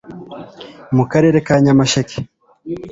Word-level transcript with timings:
mu 0.95 1.03
karere 1.11 1.37
ka 1.47 1.55
nyamasheke 1.63 2.17